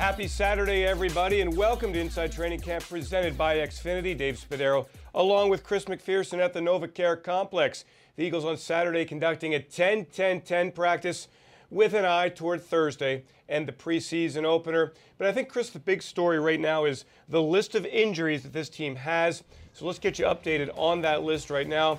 [0.00, 4.16] Happy Saturday, everybody, and welcome to Inside Training Camp presented by Xfinity.
[4.16, 7.84] Dave Spadaro, along with Chris McPherson at the NovaCare Complex.
[8.16, 11.28] The Eagles on Saturday conducting a 10 10 10 practice
[11.68, 14.94] with an eye toward Thursday and the preseason opener.
[15.18, 18.54] But I think, Chris, the big story right now is the list of injuries that
[18.54, 19.44] this team has.
[19.74, 21.98] So let's get you updated on that list right now.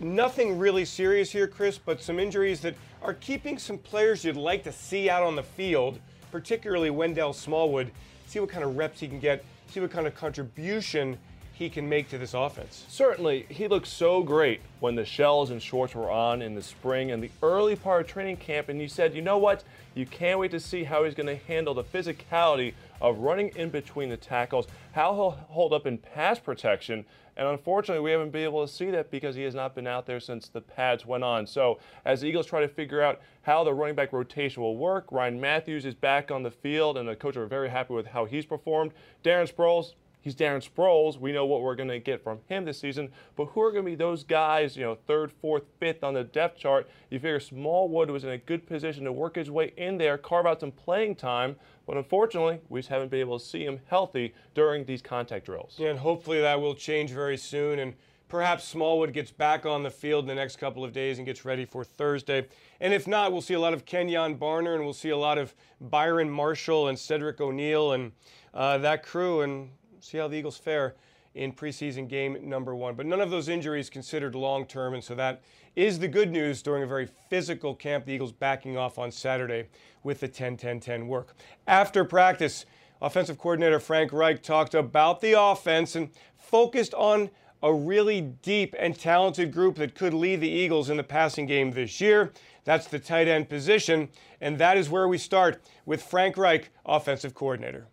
[0.00, 4.64] Nothing really serious here, Chris, but some injuries that are keeping some players you'd like
[4.64, 7.90] to see out on the field, particularly Wendell Smallwood.
[8.26, 11.18] See what kind of reps he can get, see what kind of contribution
[11.54, 12.84] he can make to this offense.
[12.88, 17.10] Certainly, he looked so great when the shells and shorts were on in the spring
[17.10, 19.64] and the early part of training camp, and you said, you know what?
[19.96, 23.70] You can't wait to see how he's going to handle the physicality of running in
[23.70, 27.04] between the tackles, how he'll hold up in pass protection.
[27.36, 30.06] And unfortunately, we haven't been able to see that because he has not been out
[30.06, 31.46] there since the pads went on.
[31.46, 35.06] So, as the Eagles try to figure out how the running back rotation will work,
[35.12, 38.24] Ryan Mathews is back on the field, and the coach are very happy with how
[38.24, 38.90] he's performed.
[39.22, 41.18] Darren Sproles, He's Darren Sproles.
[41.18, 43.10] We know what we're going to get from him this season.
[43.36, 46.24] But who are going to be those guys, you know, third, fourth, fifth on the
[46.24, 46.88] depth chart?
[47.10, 50.46] You figure Smallwood was in a good position to work his way in there, carve
[50.46, 51.56] out some playing time.
[51.86, 55.76] But unfortunately, we just haven't been able to see him healthy during these contact drills.
[55.78, 57.78] Yeah, and hopefully that will change very soon.
[57.78, 57.94] And
[58.28, 61.44] perhaps Smallwood gets back on the field in the next couple of days and gets
[61.44, 62.46] ready for Thursday.
[62.80, 65.38] And if not, we'll see a lot of Kenjon Barner and we'll see a lot
[65.38, 68.12] of Byron Marshall and Cedric O'Neal and
[68.52, 69.40] uh, that crew.
[69.40, 70.94] And see how the Eagles fare
[71.34, 72.94] in preseason game number one.
[72.94, 75.42] But none of those injuries considered long term, and so that
[75.76, 78.04] is the good news during a very physical camp.
[78.04, 79.68] The Eagles backing off on Saturday
[80.02, 81.36] with the 10 10 10 work.
[81.66, 82.66] After practice,
[83.00, 87.30] offensive coordinator Frank Reich talked about the offense and focused on
[87.62, 91.72] a really deep and talented group that could lead the Eagles in the passing game
[91.72, 92.32] this year.
[92.64, 94.08] That's the tight end position,
[94.40, 97.88] and that is where we start with Frank Reich, offensive coordinator.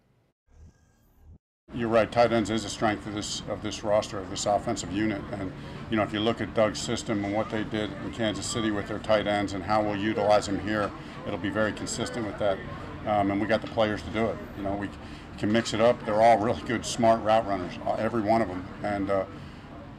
[1.75, 2.09] You're right.
[2.09, 5.51] Tight ends is a strength of this of this roster of this offensive unit, and
[5.89, 8.71] you know if you look at Doug's system and what they did in Kansas City
[8.71, 10.89] with their tight ends and how we'll utilize them here,
[11.27, 12.57] it'll be very consistent with that.
[13.05, 14.37] Um, and we got the players to do it.
[14.55, 14.89] You know we
[15.37, 16.03] can mix it up.
[16.05, 19.25] They're all really good, smart route runners, uh, every one of them, and uh,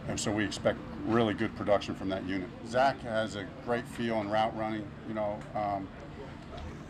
[0.08, 2.48] and so we expect really good production from that unit.
[2.66, 4.86] Zach has a great feel in route running.
[5.08, 5.38] You know.
[5.54, 5.86] Um,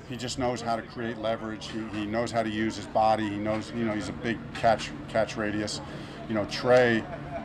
[0.08, 1.68] he just knows how to create leverage.
[1.68, 3.28] He, he knows how to use his body.
[3.28, 5.80] He knows, you know, he's a big catch catch radius.
[6.28, 7.04] You know, Trey,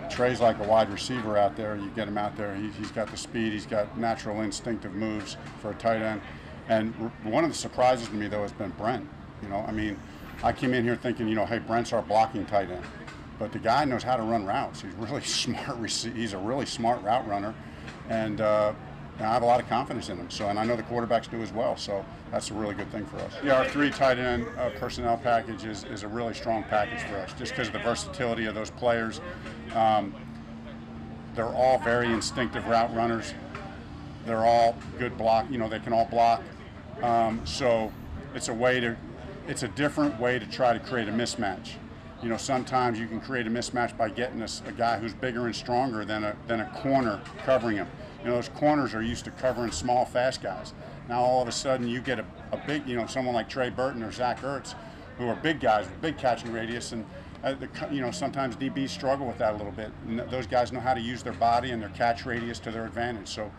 [0.09, 1.75] Trey's like a wide receiver out there.
[1.75, 3.53] You get him out there, he, has got the speed.
[3.53, 6.21] He's got natural instinctive moves for a tight end.
[6.69, 9.07] And one of the surprises to me though has been Brent.
[9.41, 9.99] You know, I mean,
[10.43, 12.85] I came in here thinking, you know, hey, Brent's our blocking tight end,
[13.39, 14.81] but the guy knows how to run routes.
[14.81, 15.79] He's really smart.
[15.89, 17.55] He's a really smart route runner,
[18.07, 18.39] and.
[18.39, 18.73] Uh,
[19.21, 20.31] and I have a lot of confidence in them.
[20.31, 21.77] So, and I know the quarterbacks do as well.
[21.77, 23.33] So that's a really good thing for us.
[23.43, 27.17] Yeah, our three tight end uh, personnel package is, is a really strong package for
[27.17, 29.21] us, just because of the versatility of those players.
[29.75, 30.15] Um,
[31.35, 33.35] they're all very instinctive route runners.
[34.25, 35.45] They're all good block.
[35.51, 36.41] You know, they can all block.
[37.03, 37.93] Um, so
[38.33, 38.97] it's a way to,
[39.47, 41.73] it's a different way to try to create a mismatch.
[42.23, 45.45] You know, sometimes you can create a mismatch by getting a, a guy who's bigger
[45.45, 47.87] and stronger than a, than a corner covering him.
[48.21, 50.73] You know, those corners are used to covering small, fast guys.
[51.09, 53.69] Now all of a sudden you get a, a big, you know, someone like Trey
[53.69, 54.75] Burton or Zach Ertz,
[55.17, 57.05] who are big guys with big catching radius, and
[57.43, 59.91] uh, the, you know sometimes DBs struggle with that a little bit.
[60.07, 62.85] And those guys know how to use their body and their catch radius to their
[62.85, 63.27] advantage.
[63.27, 63.51] So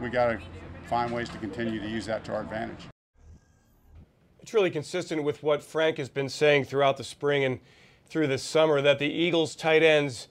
[0.00, 0.40] we got to
[0.86, 2.86] find ways to continue to use that to our advantage.
[4.40, 7.60] It's really consistent with what Frank has been saying throughout the spring and
[8.08, 10.28] through the summer that the Eagles tight ends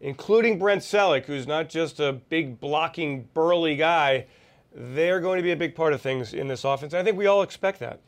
[0.00, 4.26] including Brent Celek, who's not just a big blocking, burly guy,
[4.74, 6.94] they're going to be a big part of things in this offense.
[6.94, 8.00] I think we all expect that.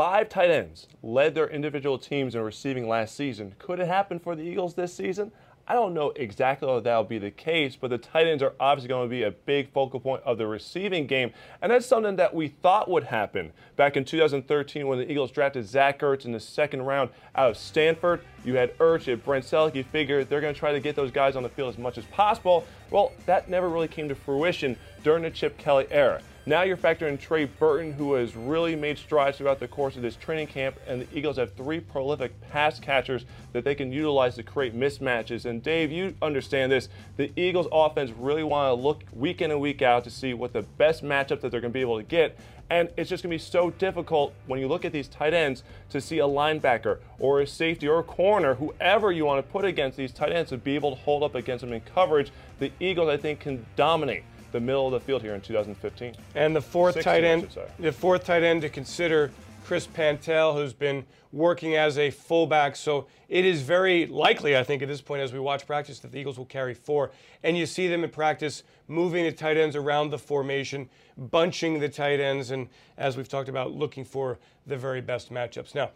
[0.00, 3.54] Five tight ends led their individual teams in receiving last season.
[3.58, 5.30] Could it happen for the Eagles this season?
[5.68, 8.88] I don't know exactly how that'll be the case, but the tight ends are obviously
[8.88, 11.32] going to be a big focal point of the receiving game.
[11.60, 15.68] And that's something that we thought would happen back in 2013 when the Eagles drafted
[15.68, 18.22] Zach Ertz in the second round out of Stanford.
[18.42, 19.74] You had Ertz, you had Brent Celek.
[19.74, 21.98] You figured they're going to try to get those guys on the field as much
[21.98, 22.64] as possible.
[22.90, 26.22] Well, that never really came to fruition during the Chip Kelly era.
[26.46, 30.02] Now you're factoring in Trey Burton, who has really made strides throughout the course of
[30.02, 34.36] this training camp, and the Eagles have three prolific pass catchers that they can utilize
[34.36, 35.44] to create mismatches.
[35.44, 36.88] And Dave, you understand this.
[37.18, 40.54] The Eagles offense really want to look week in and week out to see what
[40.54, 42.38] the best matchup that they're going to be able to get.
[42.70, 45.62] And it's just going to be so difficult when you look at these tight ends
[45.90, 49.66] to see a linebacker or a safety or a corner, whoever you want to put
[49.66, 52.30] against these tight ends to be able to hold up against them in coverage.
[52.60, 54.22] The Eagles, I think, can dominate
[54.52, 56.14] the middle of the field here in 2015.
[56.34, 57.48] And the fourth 16, tight end,
[57.78, 59.30] the fourth tight end to consider
[59.64, 62.74] Chris Pantale, who's been working as a fullback.
[62.74, 66.10] So it is very likely, I think, at this point, as we watch practice, that
[66.10, 67.12] the Eagles will carry four.
[67.44, 71.88] And you see them in practice moving the tight ends around the formation, bunching the
[71.88, 72.68] tight ends, and
[72.98, 75.74] as we've talked about, looking for the very best matchups.
[75.74, 75.90] Now,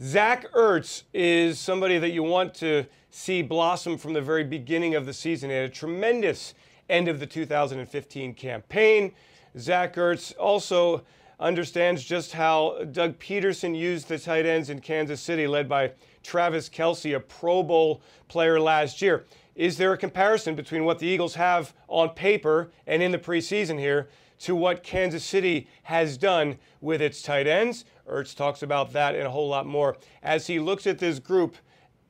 [0.00, 5.06] Zach Ertz is somebody that you want to see blossom from the very beginning of
[5.06, 5.50] the season.
[5.50, 6.54] He had a tremendous
[6.88, 9.12] end of the 2015 campaign.
[9.58, 11.04] Zach Ertz also
[11.40, 15.92] understands just how Doug Pederson used the tight ends in Kansas City, led by
[16.22, 19.24] Travis Kelce, a Pro Bowl player last year.
[19.54, 23.78] Is there a comparison between what the Eagles have on paper and in the preseason
[23.78, 24.08] here
[24.40, 27.84] to what Kansas City has done with its tight ends?
[28.08, 31.56] Ertz talks about that and a whole lot more as he looks at this group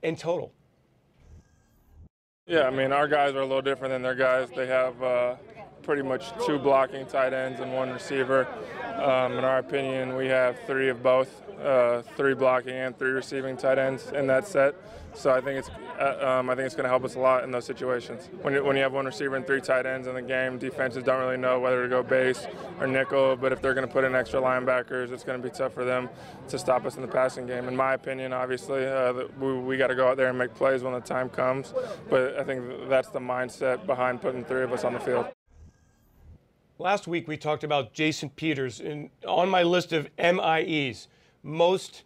[0.02, 0.52] in total.
[2.48, 4.48] Yeah, I mean, our guys are a little different than their guys.
[4.56, 5.34] They have uh,
[5.82, 8.48] pretty much two blocking tight ends and one receiver.
[8.98, 13.56] Um, in our opinion, we have three of both, uh, three blocking and three receiving
[13.56, 14.74] tight ends in that set.
[15.14, 17.42] So I think it's uh, um, I think it's going to help us a lot
[17.42, 18.28] in those situations.
[18.42, 21.02] When you, when you have one receiver and three tight ends in the game, defenses
[21.02, 22.46] don't really know whether to go base
[22.78, 23.36] or nickel.
[23.36, 25.84] But if they're going to put in extra linebackers, it's going to be tough for
[25.84, 26.08] them
[26.48, 27.66] to stop us in the passing game.
[27.66, 30.82] In my opinion, obviously, uh, we, we got to go out there and make plays
[30.82, 31.74] when the time comes.
[32.08, 35.26] But I think that's the mindset behind putting three of us on the field.
[36.80, 41.08] Last week we talked about Jason Peters and on my list of MIEs,
[41.42, 42.04] most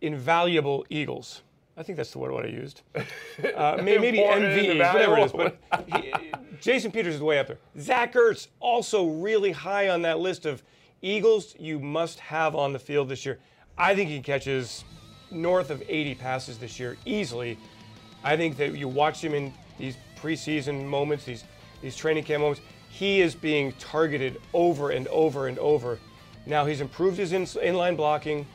[0.00, 1.42] invaluable Eagles.
[1.76, 2.82] I think that's the word what I used.
[3.56, 5.32] Uh, maybe MVEs, whatever it is.
[5.32, 5.58] But
[5.94, 6.12] he,
[6.60, 7.58] Jason Peters is way up there.
[7.78, 10.62] Zach Ertz also really high on that list of
[11.00, 13.38] Eagles you must have on the field this year.
[13.78, 14.84] I think he catches
[15.30, 17.58] north of 80 passes this year easily.
[18.22, 21.44] I think that you watch him in these preseason moments, these
[21.80, 25.98] these training camp moments he is being targeted over and over and over.
[26.44, 28.46] Now, he's improved his in- inline blocking.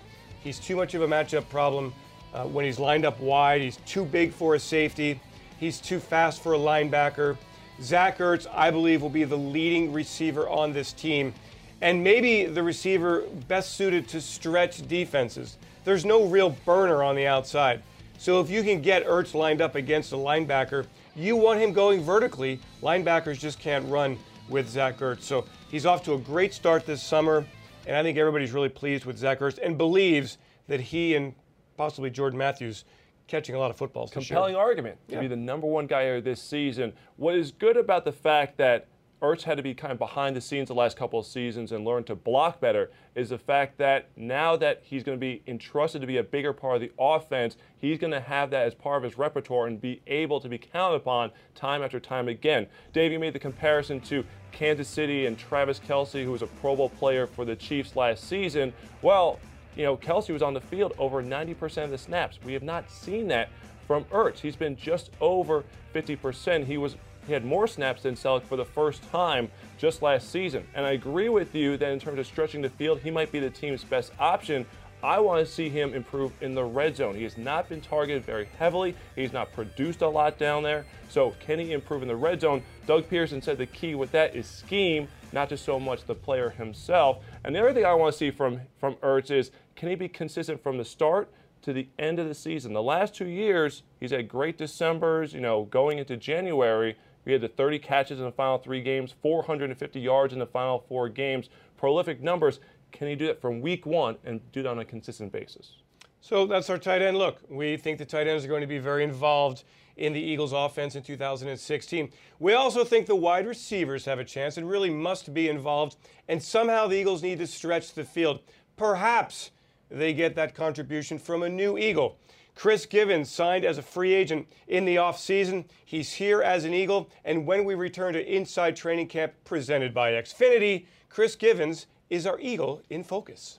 [0.43, 1.93] He's too much of a matchup problem
[2.33, 3.61] uh, when he's lined up wide.
[3.61, 5.19] He's too big for a safety.
[5.59, 7.37] He's too fast for a linebacker.
[7.81, 11.33] Zach Ertz, I believe, will be the leading receiver on this team
[11.81, 15.57] and maybe the receiver best suited to stretch defenses.
[15.83, 17.83] There's no real burner on the outside.
[18.17, 22.01] So if you can get Ertz lined up against a linebacker, you want him going
[22.01, 22.59] vertically.
[22.81, 24.17] Linebackers just can't run
[24.49, 25.23] with Zach Ertz.
[25.23, 27.45] So he's off to a great start this summer,
[27.87, 31.33] and I think everybody's really pleased with Zach Ertz and believes that he and
[31.77, 32.85] possibly Jordan Matthews
[33.27, 34.11] catching a lot of footballs.
[34.11, 35.21] Compelling argument to yeah.
[35.21, 36.93] be the number one guy here this season.
[37.17, 38.87] What is good about the fact that
[39.25, 41.83] Ertz had to be kind of behind the scenes the last couple of seasons and
[41.83, 46.01] learn to block better is the fact that now that he's going to be entrusted
[46.01, 48.97] to be a bigger part of the offense, he's going to have that as part
[48.97, 52.67] of his repertoire and be able to be counted upon time after time again.
[52.93, 56.75] Dave, you made the comparison to Kansas City and Travis Kelce, who was a Pro
[56.75, 58.71] Bowl player for the Chiefs last season.
[59.01, 59.39] Well,
[59.75, 62.37] you know, Kelce was on the field over 90% of the snaps.
[62.45, 63.49] We have not seen that
[63.87, 64.37] from Ertz.
[64.37, 65.63] He's been just over
[65.95, 66.65] 50%.
[66.65, 66.95] He was
[67.27, 70.65] he had more snaps than Celek for the first time just last season.
[70.73, 73.39] And I agree with you that in terms of stretching the field, he might be
[73.39, 74.65] the team's best option.
[75.03, 77.15] I want to see him improve in the red zone.
[77.15, 78.95] He has not been targeted very heavily.
[79.15, 80.85] He's not produced a lot down there.
[81.09, 82.63] So, can he improve in the red zone?
[82.87, 86.49] Doug Pederson said the key with that is scheme, not just so much the player
[86.49, 87.19] himself.
[87.43, 90.07] And the other thing I want to see from, from Ertz is can he be
[90.07, 91.29] consistent from the start?
[91.65, 92.73] to the end of the season.
[92.73, 97.41] The last two years, he's had great Decembers, you know, going into January, we had
[97.41, 101.49] the 30 catches in the final three games, 450 yards in the final four games.
[101.77, 102.59] Prolific numbers.
[102.91, 105.77] Can he do it from week one and do that on a consistent basis?
[106.21, 107.39] So that's our tight end look.
[107.49, 109.63] We think the tight ends are going to be very involved
[109.97, 112.11] in the Eagles offense in 2016.
[112.39, 116.41] We also think the wide receivers have a chance and really must be involved, and
[116.41, 118.39] somehow the Eagles need to stretch the field.
[118.75, 119.51] Perhaps
[119.89, 122.17] they get that contribution from a new Eagle.
[122.55, 125.65] Chris Givens signed as a free agent in the offseason.
[125.83, 127.09] He's here as an Eagle.
[127.23, 132.39] And when we return to Inside Training Camp presented by Xfinity, Chris Givens is our
[132.39, 133.57] Eagle in focus.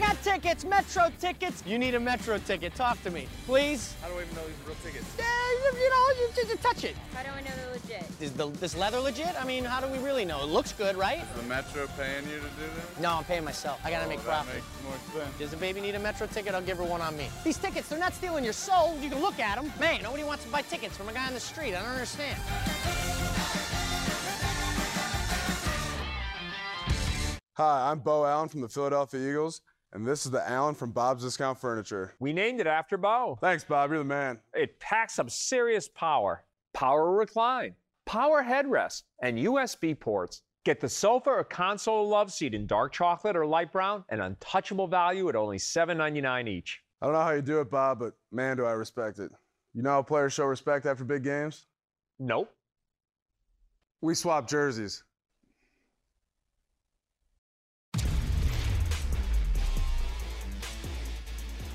[0.00, 1.62] Got tickets, Metro tickets.
[1.66, 2.74] You need a Metro ticket.
[2.74, 3.94] Talk to me, please.
[4.00, 5.04] How do I even know these are real tickets?
[5.18, 5.24] Yeah,
[5.78, 6.96] you know, you just touch it.
[7.12, 8.10] How do I know they're legit?
[8.18, 9.38] Is the, this leather legit?
[9.38, 10.42] I mean, how do we really know?
[10.42, 11.18] It looks good, right?
[11.18, 12.98] Is the Metro paying you to do this?
[12.98, 13.78] No, I'm paying myself.
[13.84, 14.62] I gotta oh, make profit.
[14.84, 15.38] more sense.
[15.38, 16.54] Does the baby need a Metro ticket?
[16.54, 17.28] I'll give her one on me.
[17.44, 18.96] These tickets, they're not stealing your soul.
[19.02, 19.70] You can look at them.
[19.78, 21.74] Man, nobody wants to buy tickets from a guy on the street.
[21.74, 22.38] I don't understand.
[27.54, 29.60] Hi, I'm Beau Allen from the Philadelphia Eagles.
[29.92, 32.14] And this is the Allen from Bob's Discount Furniture.
[32.20, 33.38] We named it after Beau.
[33.40, 33.90] Thanks, Bob.
[33.90, 34.38] You're the man.
[34.54, 36.44] It packs some serious power.
[36.72, 37.74] Power recline
[38.10, 40.42] power headrest, and USB ports.
[40.64, 44.88] Get the sofa or console love seat in dark chocolate or light brown, an untouchable
[44.88, 46.80] value at only $7.99 each.
[47.00, 49.30] I don't know how you do it, Bob, but man, do I respect it.
[49.74, 51.66] You know how players show respect after big games?
[52.18, 52.52] Nope.
[54.00, 55.04] We swap jerseys.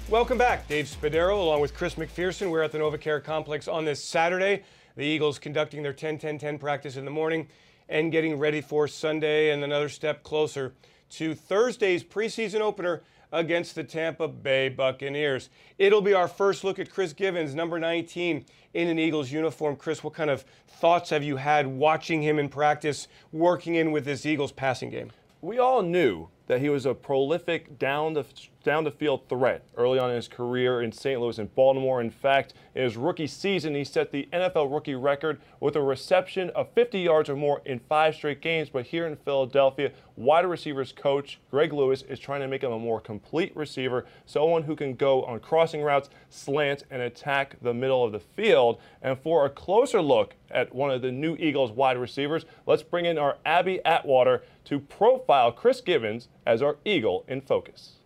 [0.07, 0.67] Welcome back.
[0.67, 2.51] Dave Spadaro along with Chris McPherson.
[2.51, 4.61] We're at the NovaCare Complex on this Saturday.
[4.95, 7.47] The Eagles conducting their 10-10-10 practice in the morning
[7.89, 10.75] and getting ready for Sunday and another step closer
[11.09, 15.49] to Thursday's preseason opener against the Tampa Bay Buccaneers.
[15.79, 18.45] It'll be our first look at Chris Givens, number 19
[18.75, 19.75] in an Eagles uniform.
[19.75, 24.05] Chris, what kind of thoughts have you had watching him in practice, working in with
[24.05, 25.09] this Eagles passing game?
[25.41, 28.23] We all knew that he was a prolific down the
[28.65, 31.21] down the field threat early on in his career in St.
[31.21, 32.01] Louis and Baltimore.
[32.01, 36.49] In fact, in his rookie season, he set the NFL rookie record with a reception
[36.49, 38.69] of 50 yards or more in five straight games.
[38.69, 42.79] But here in Philadelphia, wide receivers coach Greg Lewis is trying to make him a
[42.79, 48.03] more complete receiver, someone who can go on crossing routes, slants, and attack the middle
[48.03, 48.79] of the field.
[49.03, 53.05] And for a closer look at one of the new Eagles wide receivers, let's bring
[53.05, 57.97] in our Abby Atwater to profile Chris Givens as our Eagle in focus.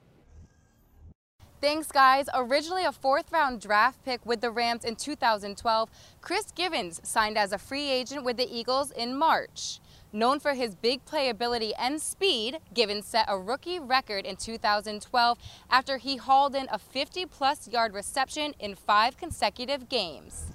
[1.62, 2.28] Thanks, guys.
[2.34, 5.90] Originally a fourth round draft pick with the Rams in 2012,
[6.22, 9.82] Chris Givens signed as a free agent with the Eagles in March.
[10.14, 15.38] Known for his big playability and speed, Givens set a rookie record in 2012
[15.70, 20.46] after he hauled in a 50 plus yard reception in five consecutive games.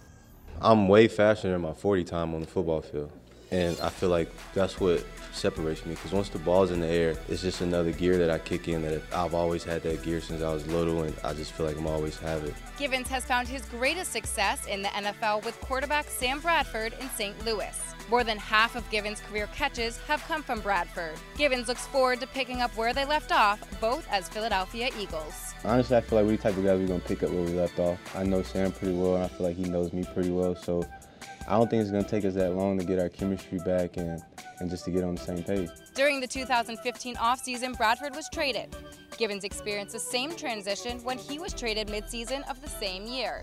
[0.58, 3.12] I'm way faster than my 40 time on the football field.
[3.54, 7.14] And I feel like that's what separates me because once the ball's in the air,
[7.28, 10.42] it's just another gear that I kick in that I've always had that gear since
[10.42, 12.54] I was little and I just feel like I'm always have it.
[12.78, 17.44] Givens has found his greatest success in the NFL with quarterback Sam Bradford in St.
[17.44, 17.80] Louis.
[18.10, 21.14] More than half of Givens' career catches have come from Bradford.
[21.36, 25.54] Givens looks forward to picking up where they left off, both as Philadelphia Eagles.
[25.64, 27.42] Honestly, I feel like we're the type of guys we're going to pick up where
[27.42, 27.98] we left off.
[28.14, 30.86] I know Sam pretty well, and I feel like he knows me pretty well, so
[31.46, 33.98] I don't think it's going to take us that long to get our chemistry back
[33.98, 34.22] and,
[34.60, 35.68] and just to get on the same page.
[35.94, 38.74] During the 2015 offseason, Bradford was traded.
[39.18, 43.42] Givens experienced the same transition when he was traded midseason of the same year.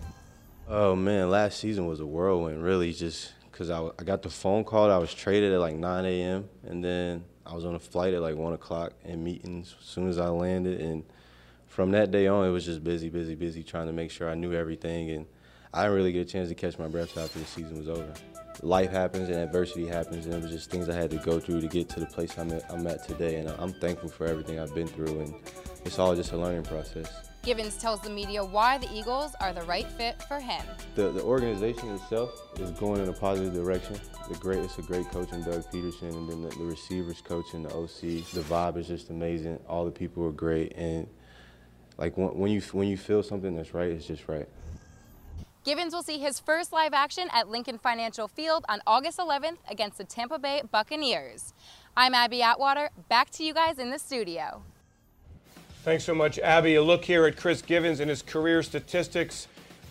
[0.68, 4.64] Oh man, last season was a whirlwind, really, just because I, I got the phone
[4.64, 4.90] call.
[4.90, 6.50] I was traded at like 9 a.m.
[6.64, 10.10] and then I was on a flight at like 1 o'clock and meetings as soon
[10.10, 10.82] as I landed.
[10.82, 11.04] And
[11.68, 14.36] from that day on, it was just busy, busy, busy trying to make sure I
[14.36, 15.12] knew everything.
[15.12, 15.26] And
[15.74, 18.14] I didn't really get a chance to catch my breath after the season was over.
[18.62, 21.62] Life happens and adversity happens, and it was just things I had to go through
[21.62, 23.38] to get to the place I'm at, I'm at today.
[23.38, 25.34] And I'm thankful for everything I've been through, and
[25.86, 27.10] it's all just a learning process.
[27.44, 30.64] Givens tells the media why the Eagles are the right fit for him.
[30.96, 33.98] The, the organization itself is going in a positive direction.
[34.30, 37.54] The great, it's a great coach in Doug Pederson, and then the, the receivers coach
[37.54, 38.02] and the OC.
[38.34, 39.58] The vibe is just amazing.
[39.68, 41.08] All the people are great, and
[41.98, 44.48] like when, when you when you feel something that's right, it's just right.
[45.64, 50.00] Givens will see his first live action at Lincoln Financial Field on August 11th against
[50.00, 51.54] the Tampa Bay Buccaneers.
[51.96, 52.90] I'm Abby Atwater.
[53.10, 54.64] Back to you guys in the studio.
[55.84, 56.74] Thanks so much, Abby.
[56.74, 59.48] A look here at Chris Givens and his career statistics.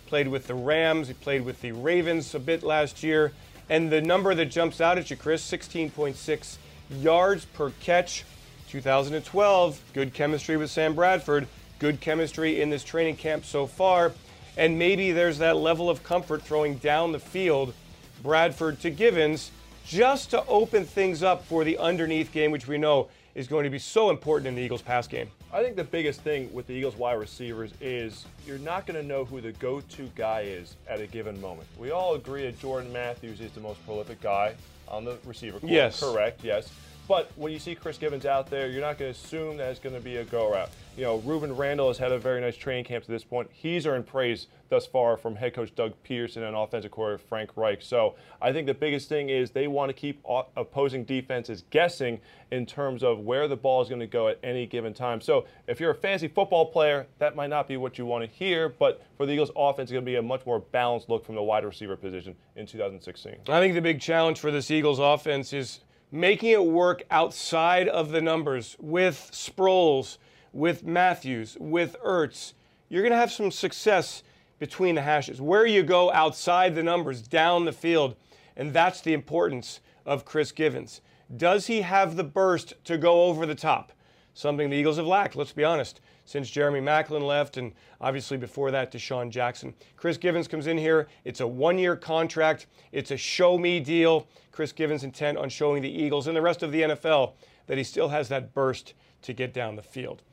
[0.07, 3.31] Played with the Rams, he played with the Ravens a bit last year.
[3.69, 6.57] And the number that jumps out at you, Chris 16.6
[6.89, 8.25] yards per catch.
[8.67, 11.47] 2012, good chemistry with Sam Bradford,
[11.79, 14.11] good chemistry in this training camp so far.
[14.57, 17.73] And maybe there's that level of comfort throwing down the field,
[18.21, 19.51] Bradford to Givens,
[19.85, 23.69] just to open things up for the underneath game, which we know is going to
[23.69, 25.29] be so important in the Eagles' pass game.
[25.53, 29.07] I think the biggest thing with the Eagles wide receivers is you're not going to
[29.07, 31.67] know who the go-to guy is at a given moment.
[31.77, 34.55] We all agree that Jordan Matthews is the most prolific guy
[34.87, 35.69] on the receiver corps.
[35.69, 35.99] Yes.
[35.99, 36.71] Correct, yes.
[37.11, 39.81] But when you see Chris Givens out there, you're not going to assume that it's
[39.81, 40.69] going to be a go route.
[40.95, 43.49] You know, Rueben Randle has had a very nice training camp to this point.
[43.51, 47.81] He's earned praise thus far from head coach Doug Pederson and offensive coordinator Frank Reich.
[47.81, 50.23] So I think the biggest thing is they want to keep
[50.55, 54.65] opposing defenses guessing in terms of where the ball is going to go at any
[54.65, 55.19] given time.
[55.19, 58.29] So if you're a fantasy football player, that might not be what you want to
[58.33, 61.25] hear, but for the Eagles offense, it's going to be a much more balanced look
[61.25, 63.35] from the wide receiver position in 2016.
[63.49, 68.11] I think the big challenge for this Eagles offense is making it work outside of
[68.11, 70.17] the numbers with Sproles,
[70.53, 72.53] with Matthews, with Ertz.
[72.89, 74.23] You're going to have some success
[74.59, 75.41] between the hashes.
[75.41, 78.15] Where you go outside the numbers, down the field,
[78.55, 81.01] and that's the importance of Chris Givens.
[81.35, 83.93] Does he have the burst to go over the top?
[84.33, 88.71] something the Eagles have lacked, let's be honest, since Jeremy Maclin left and obviously before
[88.71, 89.73] that DeSean Jackson.
[89.97, 91.07] Chris Givens comes in here.
[91.25, 94.27] It's a one year contract, it's a show me deal.
[94.51, 97.33] Chris Givens intent on showing the Eagles and the rest of the NFL
[97.67, 100.23] that he still has that burst to get down the field.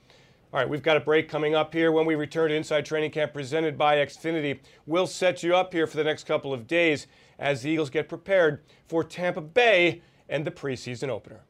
[0.51, 1.93] All right, we've got a break coming up here.
[1.93, 5.87] When we return to Inside Training Camp presented by Xfinity, we'll set you up here
[5.87, 7.07] for the next couple of days
[7.39, 11.43] as the Eagles get prepared for Tampa Bay and the preseason opener.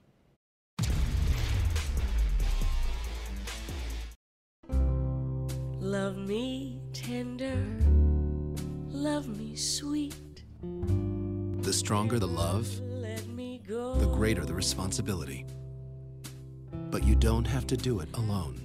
[6.08, 7.62] Love me tender,
[8.88, 10.42] love me sweet.
[11.60, 15.44] The stronger the love, the greater the responsibility.
[16.90, 18.58] But you don't have to do it alone.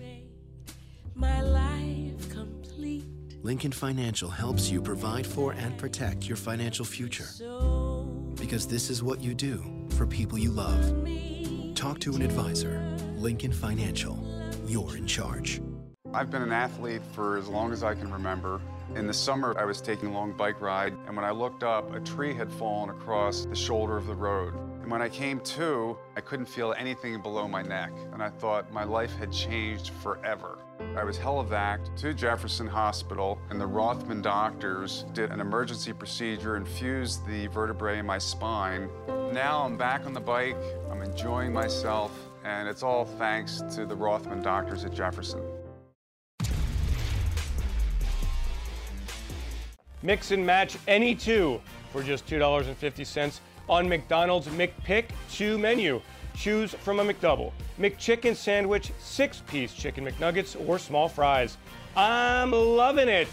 [1.16, 3.04] My life complete.
[3.42, 7.28] Lincoln Financial helps you provide for and protect your financial future.
[8.36, 10.96] Because this is what you do for people you love.
[11.76, 12.80] Talk to an advisor.
[13.18, 14.18] Lincoln Financial.
[14.66, 15.60] You're in charge.
[16.16, 18.62] I've been an athlete for as long as I can remember.
[18.96, 21.92] In the summer, I was taking a long bike ride, and when I looked up,
[21.96, 24.54] a tree had fallen across the shoulder of the road.
[24.54, 28.72] And when I came to, I couldn't feel anything below my neck, and I thought
[28.72, 30.60] my life had changed forever.
[30.96, 36.68] I was helivaced to Jefferson Hospital, and the Rothman doctors did an emergency procedure and
[36.68, 38.88] fused the vertebrae in my spine.
[39.32, 40.58] Now I'm back on the bike,
[40.92, 42.12] I'm enjoying myself,
[42.44, 45.42] and it's all thanks to the Rothman doctors at Jefferson.
[50.04, 51.62] Mix and match any two
[51.94, 56.02] for just $2.50 on McDonald's McPick 2 menu.
[56.36, 61.58] Choose from a McDouble, McChicken sandwich, six piece chicken McNuggets, or small fries.
[61.96, 63.30] I'm loving it.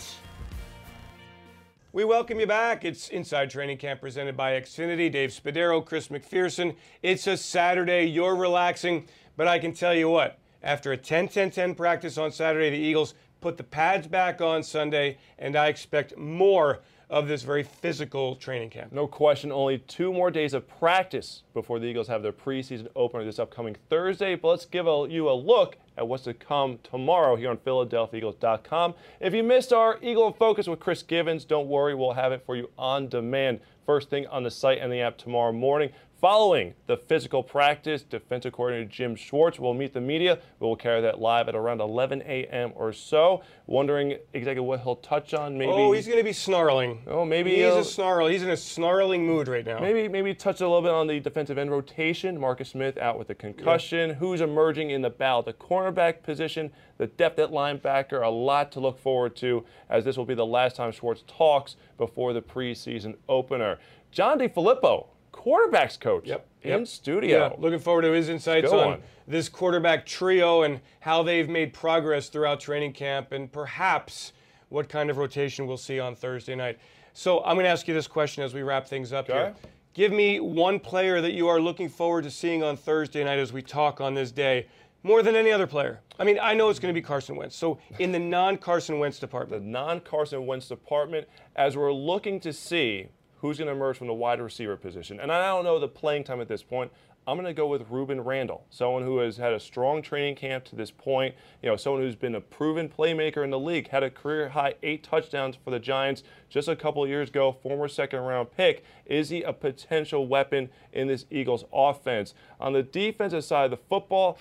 [1.93, 2.85] We welcome you back.
[2.85, 5.11] It's Inside Training Camp presented by Xfinity.
[5.11, 6.77] Dave Spadaro, Chris McPherson.
[7.03, 8.05] It's a Saturday.
[8.05, 9.09] You're relaxing.
[9.37, 12.77] But I can tell you what, after a 10 10 10 practice on Saturday, the
[12.77, 18.37] Eagles put the pads back on Sunday, and I expect more of this very physical
[18.37, 18.93] training camp.
[18.93, 23.25] No question, only two more days of practice before the Eagles have their preseason opener
[23.25, 24.37] this upcoming Thursday.
[24.37, 28.95] But let's give a, you a look at what's to come tomorrow here on PhiladelphiaEagles.com.
[29.19, 32.55] If you missed our Eagle Focus with Chris Givens, don't worry, we'll have it for
[32.55, 33.59] you on demand.
[33.85, 35.91] First thing on the site and the app tomorrow morning.
[36.21, 40.39] Following the physical practice, defensive coordinator Jim Schwartz will meet the media.
[40.59, 42.73] We will carry that live at around 11 a.m.
[42.75, 43.43] or so.
[43.67, 45.57] Wondering exactly what he'll touch on.
[45.57, 45.73] Maybe.
[45.73, 47.01] Oh, he's going to be snarling.
[47.07, 48.27] Oh, maybe he's a snarl.
[48.27, 49.81] He's in a snarling mood right now.
[49.81, 52.39] Maybe maybe touch a little bit on the defensive end rotation.
[52.39, 54.11] Marcus Smith out with a concussion.
[54.11, 54.17] Yeah.
[54.17, 58.23] Who's emerging in the battle, the cornerback position, the depth at linebacker.
[58.23, 61.77] A lot to look forward to, as this will be the last time Schwartz talks
[61.97, 63.79] before the preseason opener.
[64.11, 66.47] John DeFilippo quarterbacks coach yep.
[66.63, 66.89] in yep.
[66.89, 67.49] studio.
[67.49, 71.73] Yeah, looking forward to his insights on, on, this quarterback trio and how they've made
[71.73, 74.33] progress throughout training camp and perhaps
[74.69, 76.79] what kind of rotation we'll see on Thursday night.
[77.13, 79.39] So I'm going to ask you this question as we wrap things up okay.
[79.39, 79.55] here.
[79.93, 83.53] Give me one player that you are looking forward to seeing on Thursday night as
[83.53, 84.67] we talk on this day
[85.03, 86.01] more than any other player.
[86.19, 87.57] I mean, I know it's going to be Carson Wentz.
[87.57, 92.39] So, in the non Carson Wentz department, the non Carson Wentz department, as we're looking
[92.41, 93.09] to see
[93.41, 95.19] who's going to emerge from the wide receiver position.
[95.19, 96.93] And I don't know the playing time at this point.
[97.27, 100.65] I'm going to go with Rueben Randle, someone who has had a strong training camp
[100.65, 101.35] to this point.
[101.63, 104.75] You know, someone who's been a proven playmaker in the league, had a career high
[104.83, 108.85] eight touchdowns for the Giants just a couple years ago, former second round pick.
[109.05, 112.35] Is he a potential weapon in this Eagles offense?
[112.59, 114.39] On the defensive side of the football,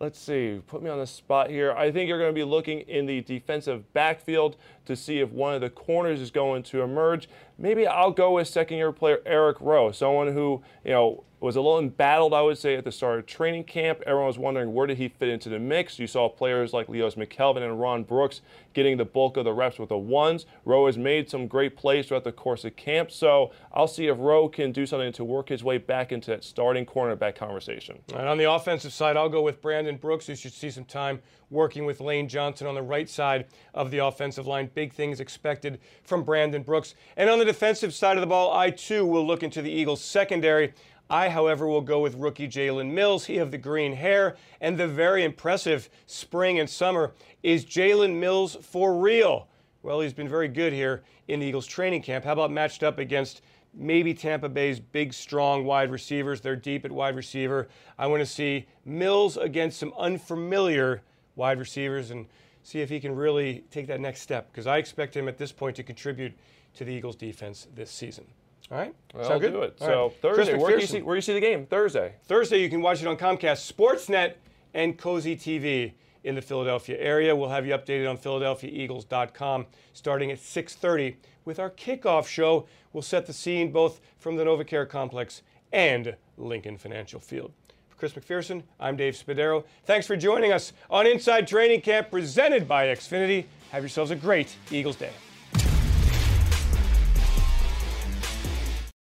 [0.00, 1.72] let's see, put me on the spot here.
[1.72, 5.54] I think you're going to be looking in the defensive backfield to see if one
[5.54, 7.28] of the corners is going to emerge.
[7.60, 11.60] Maybe I'll go with second year player Eric Rowe, someone who, you know, was a
[11.60, 14.00] little embattled, I would say, at the start of training camp.
[14.04, 15.98] Everyone was wondering where did he fit into the mix.
[15.98, 18.42] You saw players like Leodis McKelvin and Ron Brooks
[18.74, 20.44] getting the bulk of the reps with the ones.
[20.64, 24.18] Rowe has made some great plays throughout the course of camp, so I'll see if
[24.18, 28.00] Rowe can do something to work his way back into that starting cornerback conversation.
[28.14, 31.20] And on the offensive side, I'll go with Brandon Brooks, who should see some time
[31.50, 34.70] working with Lane Johnson on the right side of the offensive line.
[34.72, 36.94] Big things expected from Brandon Brooks.
[37.16, 40.00] And on the defensive side of the ball, I too will look into the Eagles'
[40.00, 40.72] secondary.
[41.10, 43.24] I, however, will go with rookie Jalen Mills.
[43.24, 47.12] He of the green hair and the very impressive spring and summer.
[47.42, 49.48] Is Jalen Mills for real?
[49.82, 52.24] Well, he's been very good here in the Eagles training camp.
[52.24, 53.42] How about matched up against
[53.74, 56.40] maybe Tampa Bay's big, strong wide receivers?
[56.40, 57.66] They're deep at wide receiver.
[57.98, 61.02] I want to see Mills against some unfamiliar
[61.34, 62.26] wide receivers and
[62.62, 65.50] see if he can really take that next step because I expect him at this
[65.50, 66.32] point to contribute
[66.74, 68.26] to the Eagles defense this season.
[68.70, 68.94] All right.
[69.14, 69.52] Well, Sound good?
[69.52, 69.76] do it.
[69.80, 70.16] All so right.
[70.36, 71.66] Thursday, where do, you see, where do you see the game?
[71.66, 72.14] Thursday.
[72.24, 74.34] Thursday, you can watch it on Comcast Sportsnet
[74.74, 77.34] and Cozi TV in the Philadelphia area.
[77.34, 82.66] We'll have you updated on PhiladelphiaEagles.com starting at 6:30 with our kickoff show.
[82.92, 87.52] We'll set the scene both from the NovaCare complex and Lincoln Financial Field.
[87.88, 89.64] For Chris McPherson, I'm Dave Spadaro.
[89.84, 93.46] Thanks for joining us on Inside Training Camp presented by Xfinity.
[93.72, 95.10] Have yourselves a great Eagles Day.